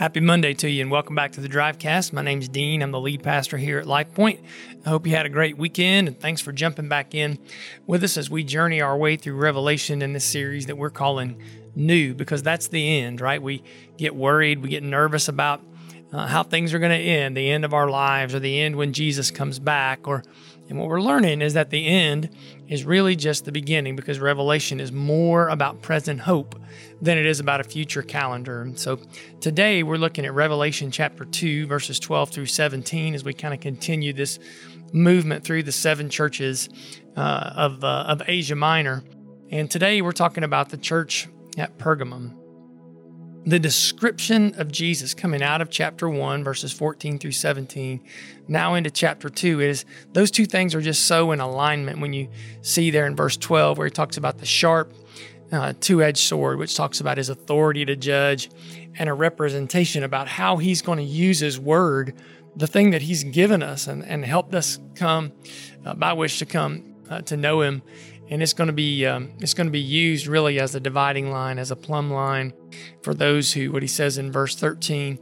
Happy 0.00 0.20
Monday 0.20 0.54
to 0.54 0.70
you 0.70 0.80
and 0.80 0.90
welcome 0.90 1.14
back 1.14 1.32
to 1.32 1.42
the 1.42 1.48
Drivecast. 1.48 2.14
My 2.14 2.22
name's 2.22 2.48
Dean. 2.48 2.80
I'm 2.80 2.90
the 2.90 2.98
lead 2.98 3.22
pastor 3.22 3.58
here 3.58 3.78
at 3.78 3.86
Life 3.86 4.14
Point. 4.14 4.40
I 4.86 4.88
hope 4.88 5.06
you 5.06 5.14
had 5.14 5.26
a 5.26 5.28
great 5.28 5.58
weekend 5.58 6.08
and 6.08 6.18
thanks 6.18 6.40
for 6.40 6.52
jumping 6.52 6.88
back 6.88 7.14
in 7.14 7.38
with 7.86 8.02
us 8.02 8.16
as 8.16 8.30
we 8.30 8.42
journey 8.42 8.80
our 8.80 8.96
way 8.96 9.16
through 9.16 9.34
Revelation 9.34 10.00
in 10.00 10.14
this 10.14 10.24
series 10.24 10.64
that 10.64 10.78
we're 10.78 10.88
calling 10.88 11.42
New 11.74 12.14
because 12.14 12.42
that's 12.42 12.68
the 12.68 12.98
end, 13.00 13.20
right? 13.20 13.42
We 13.42 13.62
get 13.98 14.16
worried, 14.16 14.62
we 14.62 14.70
get 14.70 14.82
nervous 14.82 15.28
about 15.28 15.60
uh, 16.14 16.26
how 16.26 16.44
things 16.44 16.72
are 16.72 16.78
going 16.78 16.98
to 16.98 17.06
end, 17.06 17.36
the 17.36 17.50
end 17.50 17.66
of 17.66 17.74
our 17.74 17.90
lives 17.90 18.34
or 18.34 18.40
the 18.40 18.58
end 18.58 18.76
when 18.76 18.94
Jesus 18.94 19.30
comes 19.30 19.58
back 19.58 20.08
or 20.08 20.22
and 20.70 20.78
what 20.78 20.88
we're 20.88 21.02
learning 21.02 21.42
is 21.42 21.54
that 21.54 21.70
the 21.70 21.84
end 21.84 22.30
is 22.68 22.84
really 22.84 23.16
just 23.16 23.44
the 23.44 23.50
beginning 23.50 23.96
because 23.96 24.20
Revelation 24.20 24.78
is 24.78 24.92
more 24.92 25.48
about 25.48 25.82
present 25.82 26.20
hope 26.20 26.54
than 27.02 27.18
it 27.18 27.26
is 27.26 27.40
about 27.40 27.60
a 27.60 27.64
future 27.64 28.02
calendar. 28.02 28.62
And 28.62 28.78
so 28.78 29.00
today 29.40 29.82
we're 29.82 29.96
looking 29.96 30.24
at 30.24 30.32
Revelation 30.32 30.92
chapter 30.92 31.24
2, 31.24 31.66
verses 31.66 31.98
12 31.98 32.30
through 32.30 32.46
17, 32.46 33.14
as 33.14 33.24
we 33.24 33.34
kind 33.34 33.52
of 33.52 33.58
continue 33.58 34.12
this 34.12 34.38
movement 34.92 35.42
through 35.42 35.64
the 35.64 35.72
seven 35.72 36.08
churches 36.08 36.68
uh, 37.16 37.52
of, 37.56 37.82
uh, 37.82 38.04
of 38.06 38.22
Asia 38.28 38.54
Minor. 38.54 39.02
And 39.50 39.68
today 39.68 40.00
we're 40.02 40.12
talking 40.12 40.44
about 40.44 40.68
the 40.68 40.76
church 40.76 41.28
at 41.58 41.78
Pergamum 41.78 42.39
the 43.46 43.58
description 43.58 44.54
of 44.58 44.70
Jesus 44.70 45.14
coming 45.14 45.42
out 45.42 45.60
of 45.60 45.70
chapter 45.70 46.08
1, 46.08 46.44
verses 46.44 46.72
14 46.72 47.18
through 47.18 47.32
17, 47.32 48.00
now 48.48 48.74
into 48.74 48.90
chapter 48.90 49.30
2 49.30 49.60
is 49.60 49.84
those 50.12 50.30
two 50.30 50.44
things 50.44 50.74
are 50.74 50.80
just 50.80 51.06
so 51.06 51.32
in 51.32 51.40
alignment 51.40 52.00
when 52.00 52.12
you 52.12 52.28
see 52.62 52.90
there 52.90 53.06
in 53.06 53.16
verse 53.16 53.36
12 53.36 53.78
where 53.78 53.86
he 53.86 53.90
talks 53.90 54.16
about 54.16 54.38
the 54.38 54.46
sharp 54.46 54.92
uh, 55.52 55.72
two 55.80 56.02
edged 56.02 56.18
sword, 56.18 56.58
which 56.58 56.76
talks 56.76 57.00
about 57.00 57.16
his 57.16 57.28
authority 57.28 57.84
to 57.84 57.96
judge, 57.96 58.50
and 58.98 59.08
a 59.08 59.14
representation 59.14 60.04
about 60.04 60.28
how 60.28 60.56
he's 60.58 60.82
going 60.82 60.98
to 60.98 61.04
use 61.04 61.40
his 61.40 61.58
word, 61.58 62.14
the 62.56 62.66
thing 62.66 62.90
that 62.90 63.02
he's 63.02 63.24
given 63.24 63.62
us 63.62 63.86
and, 63.86 64.04
and 64.04 64.24
helped 64.24 64.54
us 64.54 64.78
come, 64.94 65.32
uh, 65.84 65.94
by 65.94 66.12
which 66.12 66.38
to 66.38 66.46
come 66.46 66.94
uh, 67.08 67.20
to 67.22 67.36
know 67.36 67.62
him 67.62 67.82
and 68.30 68.42
it's 68.42 68.52
going 68.52 68.68
to 68.68 68.72
be 68.72 69.04
um, 69.04 69.32
it's 69.40 69.54
going 69.54 69.66
to 69.66 69.72
be 69.72 69.80
used 69.80 70.26
really 70.26 70.60
as 70.60 70.74
a 70.74 70.80
dividing 70.80 71.30
line, 71.30 71.58
as 71.58 71.70
a 71.70 71.76
plumb 71.76 72.10
line 72.10 72.52
for 73.02 73.12
those 73.12 73.52
who, 73.52 73.72
what 73.72 73.82
he 73.82 73.88
says 73.88 74.16
in 74.18 74.30
verse 74.30 74.54
13, 74.54 75.18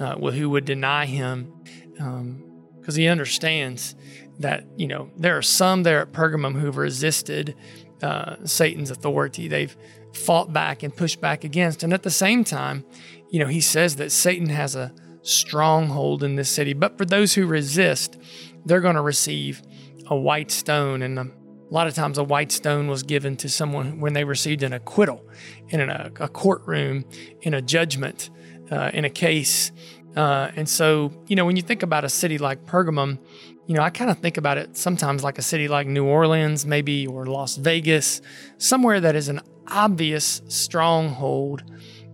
uh, 0.00 0.16
who 0.16 0.50
would 0.50 0.64
deny 0.64 1.06
him, 1.06 1.52
because 1.92 2.02
um, 2.02 2.94
he 2.94 3.06
understands 3.06 3.94
that 4.40 4.64
you 4.76 4.88
know 4.88 5.08
there 5.16 5.38
are 5.38 5.42
some 5.42 5.84
there 5.84 6.00
at 6.00 6.12
Pergamum 6.12 6.60
who've 6.60 6.76
resisted 6.76 7.54
uh, 8.02 8.36
Satan's 8.44 8.90
authority. 8.90 9.46
They've 9.46 9.76
fought 10.12 10.52
back 10.52 10.82
and 10.82 10.94
pushed 10.94 11.20
back 11.20 11.44
against, 11.44 11.84
and 11.84 11.94
at 11.94 12.02
the 12.02 12.10
same 12.10 12.42
time, 12.42 12.84
you 13.30 13.38
know 13.38 13.46
he 13.46 13.60
says 13.60 13.96
that 13.96 14.10
Satan 14.10 14.48
has 14.48 14.74
a 14.74 14.92
stronghold 15.22 16.24
in 16.24 16.34
this 16.34 16.50
city. 16.50 16.72
But 16.72 16.98
for 16.98 17.04
those 17.04 17.34
who 17.34 17.46
resist, 17.46 18.18
they're 18.64 18.80
going 18.80 18.96
to 18.96 19.02
receive 19.02 19.62
a 20.06 20.16
white 20.16 20.50
stone 20.50 21.02
and 21.02 21.18
a 21.18 21.30
a 21.70 21.74
lot 21.74 21.86
of 21.86 21.94
times, 21.94 22.16
a 22.16 22.24
white 22.24 22.50
stone 22.50 22.88
was 22.88 23.02
given 23.02 23.36
to 23.36 23.48
someone 23.48 24.00
when 24.00 24.14
they 24.14 24.24
received 24.24 24.62
an 24.62 24.72
acquittal 24.72 25.28
in 25.68 25.80
a, 25.80 26.10
a 26.18 26.28
courtroom, 26.28 27.04
in 27.42 27.52
a 27.52 27.60
judgment, 27.60 28.30
uh, 28.70 28.90
in 28.94 29.04
a 29.04 29.10
case. 29.10 29.70
Uh, 30.16 30.50
and 30.56 30.68
so, 30.68 31.12
you 31.26 31.36
know, 31.36 31.44
when 31.44 31.56
you 31.56 31.62
think 31.62 31.82
about 31.82 32.04
a 32.04 32.08
city 32.08 32.38
like 32.38 32.64
Pergamum, 32.64 33.18
you 33.66 33.74
know, 33.74 33.82
I 33.82 33.90
kind 33.90 34.10
of 34.10 34.18
think 34.18 34.38
about 34.38 34.56
it 34.56 34.76
sometimes 34.78 35.22
like 35.22 35.38
a 35.38 35.42
city 35.42 35.68
like 35.68 35.86
New 35.86 36.06
Orleans, 36.06 36.64
maybe, 36.64 37.06
or 37.06 37.26
Las 37.26 37.56
Vegas, 37.56 38.22
somewhere 38.56 39.00
that 39.00 39.14
is 39.14 39.28
an 39.28 39.40
obvious 39.66 40.40
stronghold 40.48 41.62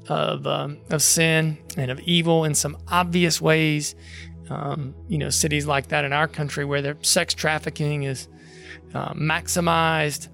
of, 0.09 0.47
um, 0.49 0.79
of 0.91 1.01
sin 1.01 1.59
and 1.77 1.93
of 1.93 2.01
evil 2.01 2.45
in 2.45 2.57
some 2.57 2.77
obvious 2.89 3.41
ways. 3.41 3.95
Um, 4.51 4.95
you 5.09 5.17
know, 5.17 5.31
cities 5.31 5.67
like 5.67 5.89
that 5.89 6.05
in 6.05 6.13
our 6.13 6.29
country 6.29 6.65
where 6.65 6.83
their 6.83 6.97
sex 7.03 7.33
trafficking 7.33 8.03
is 8.03 8.29
uh, 8.95 9.15
maximized. 9.15 10.29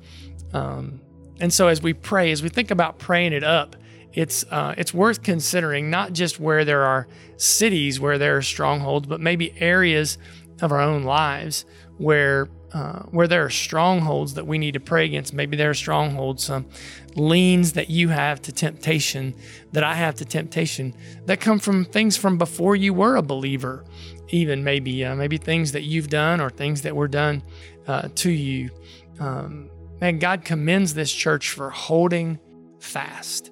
Um, 0.53 1.01
and 1.41 1.53
so 1.53 1.69
as 1.69 1.83
we 1.83 1.93
pray, 1.93 2.33
as 2.33 2.43
we 2.43 2.49
think 2.49 2.71
about 2.71 2.99
praying 2.99 3.33
it 3.33 3.45
up, 3.45 3.77
it's 4.13 4.45
uh, 4.51 4.75
it's 4.77 4.93
worth 4.93 5.23
considering 5.23 5.89
not 5.89 6.13
just 6.13 6.41
where 6.41 6.65
there 6.65 6.83
are 6.85 7.07
cities 7.37 8.01
where 8.01 8.19
there 8.19 8.37
are 8.37 8.43
strongholds, 8.43 9.07
but 9.07 9.21
maybe 9.21 9.55
areas 9.61 10.19
of 10.61 10.73
our 10.73 10.81
own 10.81 11.05
lives 11.05 11.65
where 11.99 12.49
uh, 12.73 13.01
where 13.05 13.27
there 13.27 13.45
are 13.45 13.51
strongholds 13.51 14.35
that 14.35 14.47
we 14.47 14.59
need 14.59 14.75
to 14.75 14.81
pray 14.81 15.05
against. 15.05 15.33
Maybe 15.35 15.57
there 15.57 15.71
are 15.71 15.75
strongholds, 15.75 16.45
some 16.45 16.67
leans 17.15 17.73
that 17.73 17.91
you 17.91 18.09
have 18.09 18.41
to 18.43 18.53
temptation, 18.53 19.35
that 19.73 19.83
I 19.83 19.95
have 19.95 20.15
to 20.17 20.25
temptation, 20.25 20.95
that 21.27 21.41
come 21.41 21.59
from 21.59 21.85
things 21.85 22.17
from 22.17 22.39
before 22.39 22.77
you 22.77 22.95
were 22.95 23.17
a 23.17 23.23
believer, 23.23 23.85
even 24.29 24.63
maybe 24.63 25.05
uh, 25.05 25.15
maybe 25.17 25.37
things 25.37 25.73
that 25.73 25.83
you've 25.83 26.09
done 26.09 26.41
or 26.41 26.51
things 26.51 26.83
that 26.83 26.95
were 26.95 27.09
done 27.09 27.43
uh, 27.87 28.09
to 28.15 28.31
you. 28.31 28.71
Um, 29.19 29.69
man, 30.01 30.19
God 30.19 30.45
commends 30.45 30.95
this 30.95 31.13
church 31.13 31.51
for 31.51 31.71
holding 31.71 32.39
fast, 32.79 33.51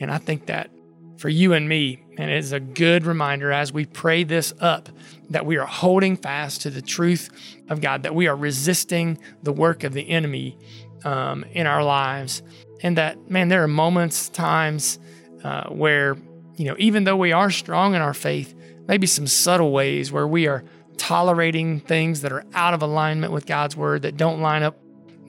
and 0.00 0.10
I 0.10 0.18
think 0.18 0.46
that 0.46 0.70
for 1.18 1.28
you 1.28 1.52
and 1.52 1.68
me, 1.68 2.04
and 2.18 2.30
it 2.30 2.36
is 2.36 2.52
a 2.52 2.60
good 2.60 3.06
reminder 3.06 3.52
as 3.52 3.72
we 3.72 3.86
pray 3.86 4.24
this 4.24 4.52
up 4.60 4.88
that 5.30 5.44
we 5.46 5.56
are 5.56 5.66
holding 5.66 6.16
fast 6.16 6.62
to 6.62 6.70
the 6.70 6.82
truth 6.82 7.30
of 7.68 7.80
God, 7.80 8.02
that 8.04 8.14
we 8.14 8.28
are 8.28 8.36
resisting 8.36 9.18
the 9.42 9.52
work 9.52 9.82
of 9.84 9.92
the 9.92 10.08
enemy 10.08 10.56
um, 11.04 11.44
in 11.52 11.66
our 11.66 11.82
lives, 11.82 12.42
and 12.82 12.96
that 12.98 13.30
man, 13.30 13.48
there 13.48 13.62
are 13.62 13.68
moments, 13.68 14.28
times 14.28 14.98
uh, 15.42 15.68
where 15.68 16.16
you 16.56 16.64
know, 16.64 16.76
even 16.78 17.04
though 17.04 17.16
we 17.16 17.32
are 17.32 17.50
strong 17.50 17.94
in 17.94 18.00
our 18.00 18.14
faith, 18.14 18.54
maybe 18.88 19.06
some 19.06 19.26
subtle 19.26 19.72
ways 19.72 20.10
where 20.10 20.26
we 20.26 20.46
are 20.46 20.64
tolerating 20.96 21.80
things 21.80 22.22
that 22.22 22.32
are 22.32 22.44
out 22.54 22.72
of 22.72 22.82
alignment 22.82 23.32
with 23.32 23.46
God's 23.46 23.76
word 23.76 24.02
that 24.02 24.16
don't 24.16 24.40
line 24.40 24.62
up 24.62 24.78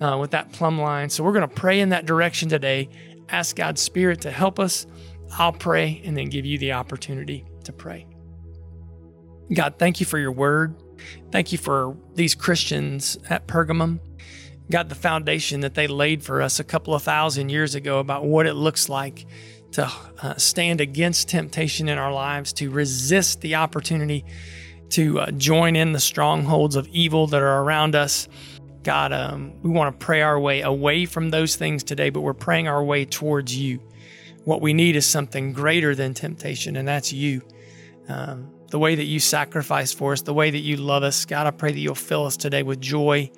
uh, 0.01 0.17
with 0.19 0.31
that 0.31 0.51
plumb 0.53 0.79
line. 0.79 1.09
So 1.09 1.23
we're 1.23 1.33
going 1.33 1.47
to 1.47 1.53
pray 1.53 1.79
in 1.79 1.89
that 1.89 2.05
direction 2.05 2.47
today. 2.47 2.89
Ask 3.29 3.55
God's 3.57 3.81
Spirit 3.81 4.21
to 4.21 4.31
help 4.31 4.59
us. 4.59 4.87
I'll 5.33 5.53
pray 5.53 6.01
and 6.05 6.15
then 6.15 6.29
give 6.29 6.45
you 6.45 6.57
the 6.57 6.73
opportunity 6.73 7.45
to 7.63 7.73
pray. 7.73 8.07
God, 9.53 9.75
thank 9.77 9.99
you 9.99 10.05
for 10.05 10.17
your 10.17 10.31
word. 10.31 10.75
Thank 11.31 11.51
you 11.51 11.57
for 11.57 11.95
these 12.15 12.35
Christians 12.35 13.17
at 13.29 13.47
Pergamum. 13.47 13.99
God, 14.69 14.89
the 14.89 14.95
foundation 14.95 15.61
that 15.61 15.75
they 15.75 15.87
laid 15.87 16.23
for 16.23 16.41
us 16.41 16.59
a 16.59 16.63
couple 16.63 16.93
of 16.93 17.03
thousand 17.03 17.49
years 17.49 17.75
ago 17.75 17.99
about 17.99 18.25
what 18.25 18.45
it 18.45 18.55
looks 18.55 18.89
like 18.89 19.25
to 19.71 19.89
uh, 20.21 20.35
stand 20.35 20.81
against 20.81 21.29
temptation 21.29 21.87
in 21.87 21.97
our 21.97 22.11
lives, 22.11 22.51
to 22.53 22.69
resist 22.69 23.41
the 23.41 23.55
opportunity 23.55 24.25
to 24.89 25.19
uh, 25.19 25.31
join 25.31 25.75
in 25.75 25.91
the 25.91 25.99
strongholds 25.99 26.75
of 26.75 26.87
evil 26.87 27.27
that 27.27 27.41
are 27.41 27.61
around 27.61 27.95
us. 27.95 28.27
God, 28.83 29.11
um, 29.11 29.61
we 29.61 29.69
want 29.69 29.97
to 29.97 30.05
pray 30.05 30.21
our 30.21 30.39
way 30.39 30.61
away 30.61 31.05
from 31.05 31.29
those 31.29 31.55
things 31.55 31.83
today, 31.83 32.09
but 32.09 32.21
we're 32.21 32.33
praying 32.33 32.67
our 32.67 32.83
way 32.83 33.05
towards 33.05 33.57
you. 33.57 33.79
What 34.47 34.61
we 34.61 34.71
need 34.71 34.95
is 34.95 35.05
something 35.05 35.51
greater 35.51 35.93
than 35.93 36.13
temptation, 36.13 36.77
and 36.77 36.87
that's 36.87 37.11
you. 37.11 37.41
Um, 38.07 38.49
the 38.69 38.79
way 38.79 38.95
that 38.95 39.03
you 39.03 39.19
sacrifice 39.19 39.93
for 39.93 40.13
us, 40.13 40.21
the 40.21 40.33
way 40.33 40.49
that 40.49 40.59
you 40.59 40.77
love 40.77 41.03
us. 41.03 41.25
God, 41.25 41.47
I 41.47 41.51
pray 41.51 41.73
that 41.73 41.77
you'll 41.77 41.95
fill 41.95 42.25
us 42.25 42.37
today 42.37 42.63
with 42.63 42.79
joy 42.79 43.29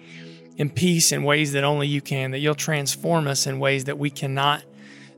and 0.59 0.73
peace 0.73 1.11
in 1.11 1.23
ways 1.23 1.53
that 1.53 1.63
only 1.63 1.87
you 1.87 1.99
can, 1.99 2.29
that 2.29 2.37
you'll 2.37 2.53
transform 2.53 3.27
us 3.27 3.47
in 3.47 3.57
ways 3.57 3.85
that 3.85 3.97
we 3.97 4.11
cannot 4.11 4.63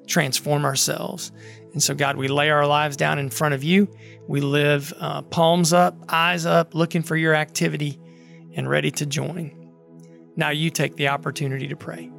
transform 0.08 0.64
ourselves. 0.64 1.34
And 1.74 1.84
so, 1.84 1.94
God, 1.94 2.16
we 2.16 2.30
lay 2.30 2.50
our 2.50 2.66
lives 2.66 2.96
down 2.96 3.20
in 3.20 3.30
front 3.30 3.54
of 3.54 3.62
you. 3.62 3.94
We 4.30 4.40
live 4.40 4.94
uh, 4.98 5.24
palms 5.24 5.74
up, 5.74 5.98
eyes 6.08 6.46
up, 6.46 6.74
looking 6.74 7.04
for 7.04 7.18
your 7.18 7.36
activity 7.36 8.00
and 8.56 8.70
ready 8.70 8.92
to 8.92 9.06
join. 9.06 9.74
Now 10.38 10.52
you 10.52 10.70
take 10.70 10.96
the 10.96 11.10
opportunity 11.10 11.68
to 11.68 11.76
pray. 11.76 12.10